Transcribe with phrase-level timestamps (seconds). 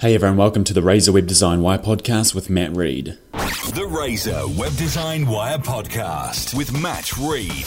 [0.00, 3.18] Hey everyone, welcome to the Razor Web Design Wire podcast with Matt Reed.
[3.34, 7.66] The Razor Web Design Wire podcast with Matt Reed.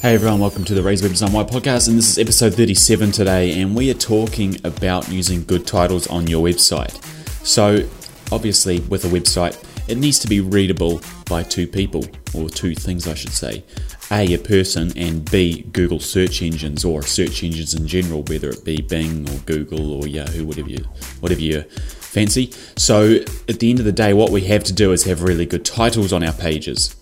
[0.00, 3.12] Hey everyone, welcome to the Razor Web Design Wire podcast, and this is episode 37
[3.12, 7.00] today, and we are talking about using good titles on your website.
[7.46, 7.88] So,
[8.32, 9.56] obviously, with a website,
[9.90, 12.04] it needs to be readable by two people,
[12.34, 13.64] or two things I should say.
[14.12, 18.64] A, a person, and B, Google search engines or search engines in general, whether it
[18.64, 20.84] be Bing or Google or Yahoo, whatever you,
[21.20, 22.52] whatever you fancy.
[22.76, 23.16] So
[23.48, 25.64] at the end of the day, what we have to do is have really good
[25.64, 26.96] titles on our pages.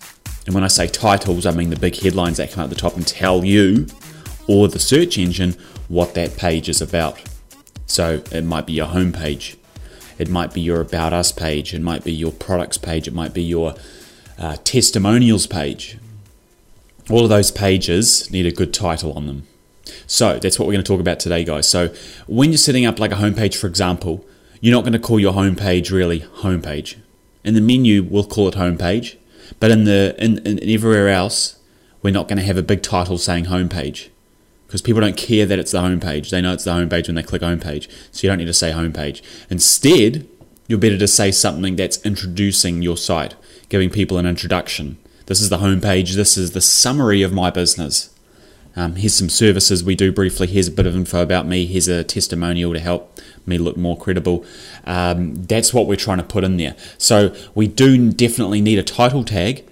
[0.45, 2.95] And when I say titles, I mean the big headlines that come at the top
[2.95, 3.87] and tell you
[4.47, 5.55] or the search engine
[5.87, 7.21] what that page is about.
[7.85, 9.55] So it might be your homepage,
[10.19, 13.33] it might be your About Us page, it might be your products page, it might
[13.33, 13.73] be your
[14.37, 15.97] uh, testimonials page,
[17.09, 19.47] all of those pages need a good title on them.
[20.05, 21.67] So that's what we're going to talk about today, guys.
[21.67, 21.87] So
[22.27, 24.23] when you're setting up like a homepage, for example,
[24.61, 26.97] you're not going to call your homepage really homepage.
[27.43, 29.15] In the menu, we'll call it homepage,
[29.59, 31.57] but in the in, in everywhere else,
[32.03, 34.09] we're not going to have a big title saying homepage
[34.69, 36.29] because people don't care that it's the homepage.
[36.29, 38.71] They know it's the homepage when they click homepage, so you don't need to say
[38.71, 39.21] homepage.
[39.49, 40.27] Instead,
[40.67, 43.35] you're better to say something that's introducing your site,
[43.67, 44.97] giving people an introduction
[45.29, 46.15] this is the homepage.
[46.15, 48.09] This is the summary of my business.
[48.75, 50.47] Um, here's some services we do briefly.
[50.47, 51.67] Here's a bit of info about me.
[51.67, 54.43] Here's a testimonial to help me look more credible.
[54.85, 56.75] Um, that's what we're trying to put in there.
[56.97, 59.63] So we do definitely need a title tag.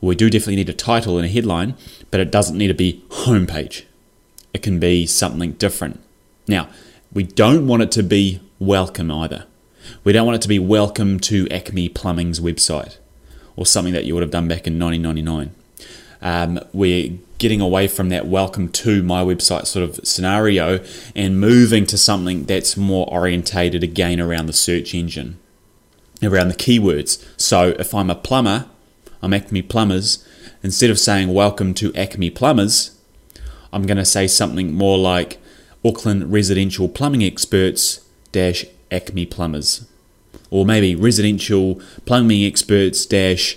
[0.00, 1.74] We do definitely need a title and a headline,
[2.10, 3.84] but it doesn't need to be homepage.
[4.52, 6.00] It can be something different.
[6.48, 6.68] Now,
[7.12, 9.46] we don't want it to be welcome either.
[10.04, 12.98] We don't want it to be welcome to Acme Plumbing's website
[13.56, 15.54] or something that you would have done back in 1999.
[16.22, 20.84] Um, we're getting away from that welcome to my website sort of scenario
[21.16, 25.38] and moving to something that's more orientated again around the search engine,
[26.22, 27.24] around the keywords.
[27.38, 28.66] So if I'm a plumber,
[29.22, 30.26] I'm Acme Plumbers,
[30.62, 32.99] instead of saying welcome to Acme Plumbers,
[33.72, 35.38] I'm going to say something more like
[35.84, 39.86] Auckland Residential Plumbing Experts dash Acme Plumbers
[40.50, 43.56] or maybe residential plumbing experts dash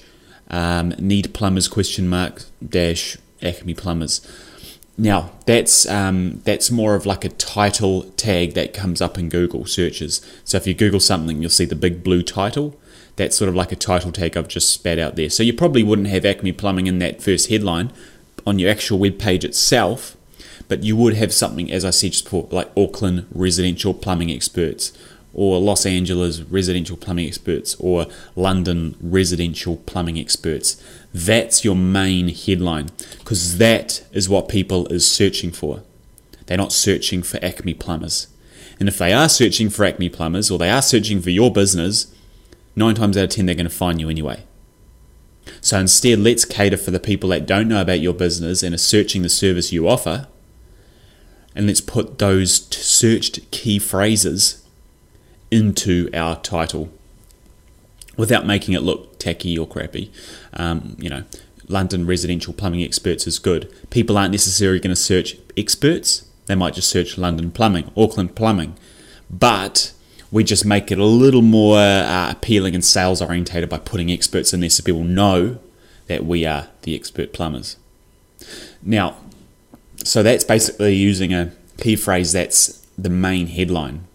[0.49, 4.25] um, need plumbers question mark dash Acme plumbers.
[4.97, 9.65] Now that's um, that's more of like a title tag that comes up in Google
[9.65, 10.21] searches.
[10.45, 12.79] So if you Google something, you'll see the big blue title.
[13.15, 15.29] That's sort of like a title tag I've just spat out there.
[15.29, 17.91] So you probably wouldn't have Acme Plumbing in that first headline
[18.45, 20.17] on your actual web page itself,
[20.67, 24.93] but you would have something, as I said just before, like Auckland Residential Plumbing Experts
[25.33, 28.05] or Los Angeles residential plumbing experts or
[28.35, 30.81] London residential plumbing experts.
[31.13, 35.81] That's your main headline because that is what people is searching for.
[36.45, 38.27] They're not searching for Acme plumbers.
[38.79, 42.13] And if they are searching for Acme plumbers or they are searching for your business,
[42.75, 44.43] 9 times out of 10 they're going to find you anyway.
[45.61, 48.79] So instead, let's cater for the people that don't know about your business and are
[48.79, 50.27] searching the service you offer.
[51.55, 54.67] And let's put those searched key phrases
[55.51, 56.91] into our title
[58.17, 60.11] without making it look tacky or crappy.
[60.53, 61.23] Um, you know,
[61.67, 63.71] London residential plumbing experts is good.
[63.89, 68.75] People aren't necessarily going to search experts, they might just search London plumbing, Auckland plumbing.
[69.29, 69.93] But
[70.33, 74.51] we just make it a little more uh, appealing and sales orientated by putting experts
[74.51, 75.59] in there so people know
[76.07, 77.77] that we are the expert plumbers.
[78.81, 79.15] Now,
[80.03, 84.07] so that's basically using a key phrase that's the main headline.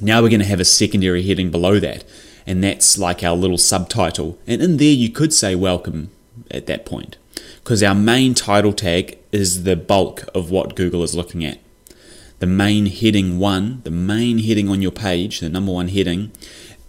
[0.00, 2.04] Now we're going to have a secondary heading below that,
[2.46, 4.38] and that's like our little subtitle.
[4.46, 6.12] And in there, you could say welcome
[6.48, 7.16] at that point,
[7.56, 11.58] because our main title tag is the bulk of what Google is looking at.
[12.40, 16.32] The main heading one, the main heading on your page, the number one heading,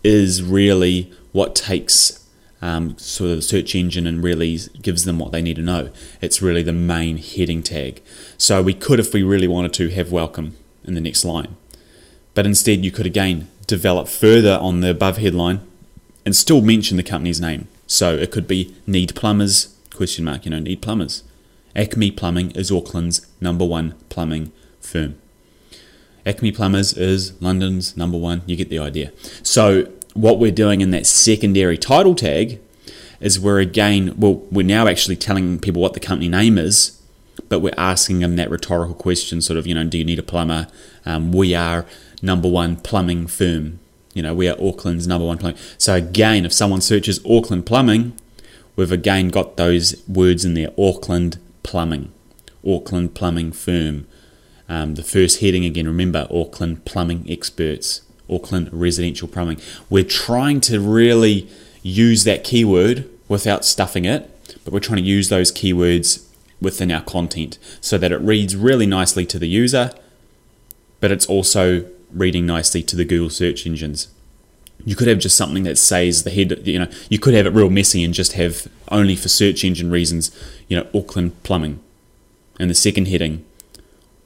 [0.02, 2.26] is really what takes
[2.62, 5.90] um, sort of the search engine and really gives them what they need to know.
[6.22, 8.02] It's really the main heading tag.
[8.38, 11.58] So we could, if we really wanted to, have welcome in the next line.
[12.34, 15.60] But instead, you could again develop further on the above headline
[16.26, 17.68] and still mention the company's name.
[17.88, 21.24] So it could be Need Plumbers, question mark, you know, Need Plumbers.
[21.76, 25.21] Acme Plumbing is Auckland's number one plumbing firm.
[26.26, 28.44] Acme Plumbers is London's number one.
[28.46, 29.12] You get the idea.
[29.44, 32.60] So what we're doing in that secondary title tag
[33.20, 37.02] is we're again, well, we're now actually telling people what the company name is,
[37.50, 40.24] but we're asking them that rhetorical question, sort of, you know, do you need a
[40.24, 40.68] plumber?
[41.06, 41.86] Um, we are
[42.22, 43.80] number one plumbing firm.
[44.14, 45.60] You know, we are Auckland's number one plumbing.
[45.78, 48.14] So again, if someone searches Auckland plumbing,
[48.76, 50.70] we've again got those words in there.
[50.78, 52.12] Auckland plumbing,
[52.66, 54.08] Auckland plumbing firm.
[54.72, 59.60] Um, the first heading again, remember Auckland plumbing experts, Auckland residential plumbing.
[59.90, 61.50] We're trying to really
[61.84, 64.32] use that keyword without stuffing it,
[64.64, 66.26] but we're trying to use those keywords
[66.62, 69.92] within our content so that it reads really nicely to the user,
[71.02, 74.08] but it's also reading nicely to the Google search engines.
[74.86, 77.50] You could have just something that says the head, you know, you could have it
[77.50, 80.32] real messy and just have only for search engine reasons,
[80.70, 81.82] you know, Auckland plumbing.
[82.58, 83.44] And the second heading,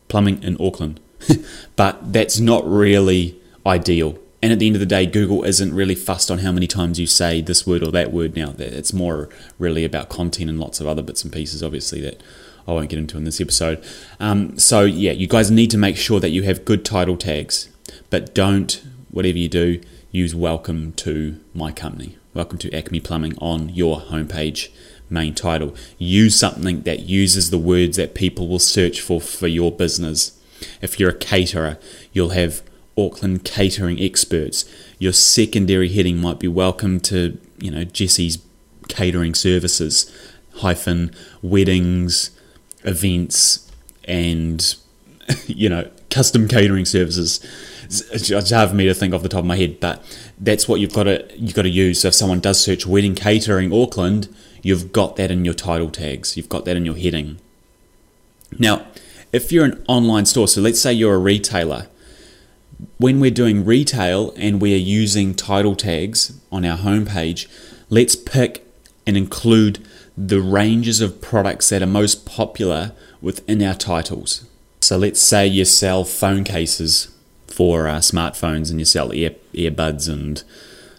[0.07, 0.99] plumbing in Auckland.
[1.75, 4.17] but that's not really ideal.
[4.41, 6.99] And at the end of the day, Google isn't really fussed on how many times
[6.99, 8.53] you say this word or that word now.
[8.57, 12.21] It's more really about content and lots of other bits and pieces, obviously, that
[12.67, 13.83] I won't get into in this episode.
[14.19, 17.69] Um, so, yeah, you guys need to make sure that you have good title tags,
[18.09, 19.81] but don't, whatever you do,
[20.11, 22.17] use welcome to my company.
[22.35, 24.69] Welcome to Acme Plumbing on your homepage
[25.09, 25.75] main title.
[25.97, 30.39] Use something that uses the words that people will search for for your business.
[30.81, 31.77] If you're a caterer,
[32.13, 32.61] you'll have
[32.97, 34.65] Auckland catering experts.
[34.99, 38.39] Your secondary heading might be welcome to, you know, Jesse's
[38.87, 40.11] catering services,
[40.55, 42.31] hyphen weddings,
[42.83, 43.69] events,
[44.05, 44.75] and
[45.47, 47.45] you know, custom catering services.
[47.87, 50.03] It's hard for me to think off the top of my head, but
[50.39, 52.01] that's what you've got to you've got to use.
[52.01, 54.33] So if someone does search wedding catering Auckland,
[54.65, 56.35] you've got that in your title tags.
[56.35, 57.37] You've got that in your heading.
[58.57, 58.87] Now,
[59.31, 61.85] if you're an online store, so let's say you're a retailer
[62.97, 67.45] when we're doing retail and we are using title tags on our homepage,
[67.91, 68.65] let's pick
[69.05, 69.85] and include
[70.17, 72.91] the ranges of products that are most popular
[73.21, 74.47] within our titles.
[74.81, 77.15] So let's say you sell phone cases
[77.47, 80.43] for uh, smartphones and you sell ear earbuds and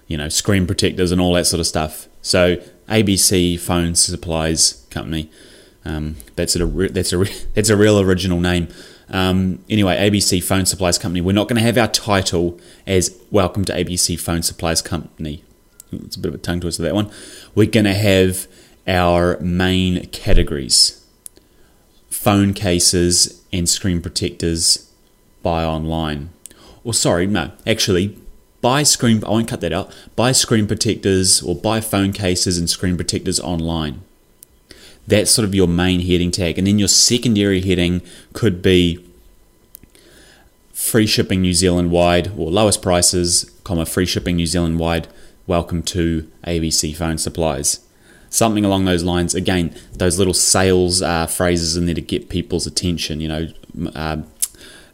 [0.06, 2.06] you know screen protectors and all that sort of stuff.
[2.22, 5.30] So ABC Phone Supplies Company.
[5.84, 7.18] Um, that's a that's a
[7.54, 8.68] that's a real original name.
[9.08, 11.20] Um, anyway, ABC Phone Supplies Company.
[11.20, 15.44] We're not going to have our title as Welcome to ABC Phone Supplies Company.
[15.92, 17.10] It's a bit of a tongue twister that one.
[17.54, 18.48] We're going to have
[18.86, 21.04] our main categories
[22.08, 24.90] phone cases and screen protectors
[25.44, 26.30] buy online.
[26.82, 28.18] Or, sorry, no, actually,
[28.66, 32.68] buy screen, I won't cut that out, buy screen protectors or buy phone cases and
[32.68, 34.02] screen protectors online.
[35.06, 36.58] That's sort of your main heading tag.
[36.58, 38.02] And then your secondary heading
[38.32, 39.08] could be
[40.72, 45.06] free shipping New Zealand wide or lowest prices, comma free shipping New Zealand wide.
[45.46, 47.86] Welcome to ABC Phone Supplies.
[48.30, 49.32] Something along those lines.
[49.32, 53.20] Again, those little sales uh, phrases in there to get people's attention.
[53.20, 53.48] You know,
[53.94, 54.22] uh,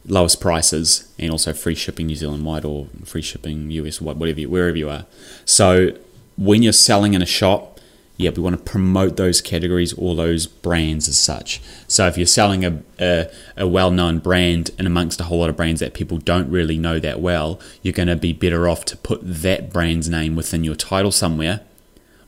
[0.07, 4.41] lowest prices and also free shipping New Zealand wide or free shipping US wide, whatever
[4.41, 5.07] you, wherever you are.
[5.45, 5.97] So
[6.37, 7.81] when you're selling in a shop,
[8.17, 11.61] yeah, we want to promote those categories or those brands as such.
[11.89, 15.51] So if you're selling a, a, a well known brand and amongst a whole lot
[15.51, 18.85] of brands that people don't really know that well, you're going to be better off
[18.87, 21.63] to put that brand's name within your title somewhere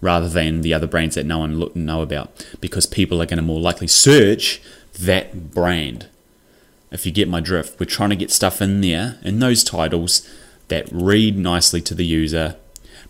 [0.00, 3.38] rather than the other brands that no one look, know about because people are going
[3.38, 4.60] to more likely search
[4.98, 6.08] that brand.
[6.94, 10.26] If you get my drift, we're trying to get stuff in there in those titles
[10.68, 12.56] that read nicely to the user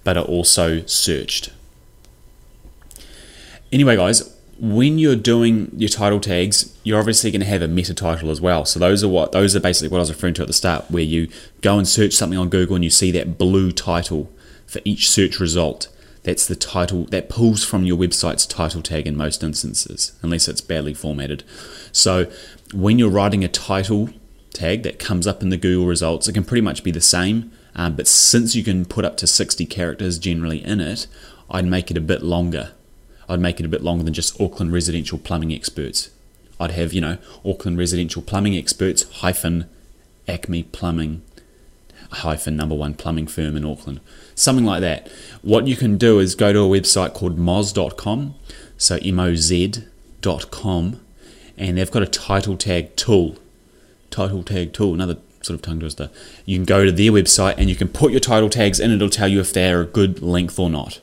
[0.03, 1.51] but are also searched.
[3.71, 7.93] Anyway, guys, when you're doing your title tags, you're obviously going to have a meta
[7.93, 8.65] title as well.
[8.65, 10.91] So those are what those are basically what I was referring to at the start,
[10.91, 11.29] where you
[11.61, 14.33] go and search something on Google and you see that blue title
[14.67, 15.89] for each search result.
[16.23, 20.63] That's the title that pulls from your website's title tag in most instances, unless it's
[20.63, 21.45] badly formatted.
[21.93, 22.31] So
[22.75, 24.11] when you're writing a title
[24.53, 27.51] tag that comes up in the Google results, it can pretty much be the same.
[27.75, 31.07] Um, but since you can put up to 60 characters generally in it,
[31.51, 32.73] I'd make it a bit longer
[33.29, 36.11] I'd make it a bit longer than just Auckland residential plumbing experts.
[36.61, 39.69] I'd have, you know, Auckland residential plumbing experts hyphen
[40.29, 41.23] Acme Plumbing
[42.11, 44.01] hyphen number one plumbing firm in Auckland.
[44.35, 45.09] Something like that.
[45.43, 48.35] What you can do is go to a website called moz.com,
[48.77, 51.01] so M-O-Z.com,
[51.57, 53.37] and they've got a title tag tool.
[54.11, 56.11] Title tag tool, another sort of tongue twister.
[56.47, 59.11] You can go to their website and you can put your title tags in, it'll
[59.11, 61.01] tell you if they're a good length or not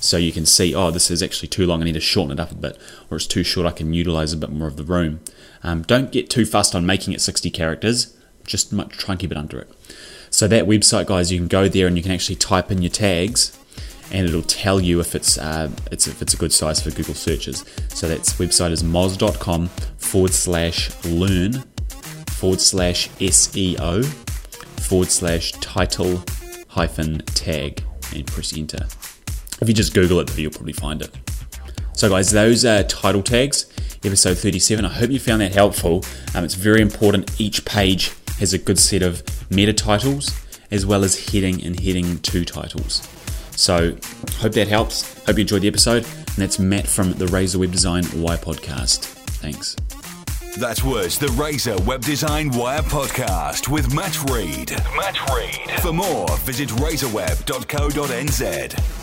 [0.00, 2.40] so you can see, oh, this is actually too long, I need to shorten it
[2.40, 2.78] up a bit,
[3.10, 5.20] or it's too short, I can utilize a bit more of the room.
[5.62, 8.16] Um, don't get too fussed on making it 60 characters,
[8.46, 9.70] just try and keep it under it.
[10.30, 12.90] So that website, guys, you can go there and you can actually type in your
[12.90, 13.58] tags,
[14.12, 17.14] and it'll tell you if it's uh, it's if it's a good size for Google
[17.14, 17.64] searches.
[17.88, 21.64] So that website is moz.com forward slash learn
[22.28, 24.04] forward slash SEO
[24.80, 26.22] forward slash title
[26.68, 27.82] hyphen tag
[28.14, 28.86] and press enter.
[29.60, 31.10] If you just Google it, you'll probably find it.
[31.92, 33.70] So, guys, those are title tags,
[34.02, 34.86] episode 37.
[34.86, 36.02] I hope you found that helpful.
[36.34, 40.34] Um, it's very important each page has a good set of meta titles
[40.70, 43.06] as well as heading and heading two titles.
[43.60, 43.94] So,
[44.38, 45.22] hope that helps.
[45.26, 46.04] Hope you enjoyed the episode.
[46.04, 49.00] And that's Matt from the Razor Web Design Wire podcast.
[49.42, 49.76] Thanks.
[50.58, 54.70] That was the Razor Web Design Wire podcast with Matt Reed.
[54.96, 55.78] Matt Reed.
[55.80, 58.99] For more, visit razorweb.co.nz.